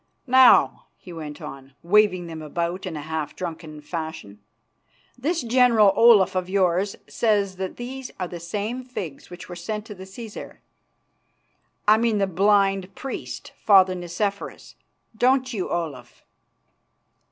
"Now," 0.25 0.87
he 0.97 1.13
went 1.13 1.43
on, 1.43 1.75
waving 1.83 2.25
them 2.25 2.41
about 2.41 2.87
in 2.87 2.97
a 2.97 3.03
half 3.03 3.35
drunken 3.35 3.81
fashion, 3.81 4.39
"this 5.15 5.43
General 5.43 5.93
Olaf 5.95 6.33
of 6.35 6.49
yours 6.49 6.95
says 7.07 7.57
that 7.57 7.77
these 7.77 8.09
are 8.19 8.27
the 8.27 8.39
same 8.39 8.83
figs 8.83 9.29
which 9.29 9.47
were 9.47 9.55
sent 9.55 9.85
to 9.85 9.93
the 9.93 10.05
Cæsar, 10.05 10.57
I 11.87 11.97
mean 11.97 12.17
the 12.17 12.25
blind 12.25 12.95
priest, 12.95 13.51
Father 13.63 13.93
Nicephorus. 13.93 14.73
Don't 15.15 15.53
you, 15.53 15.69
Olaf?" 15.69 16.23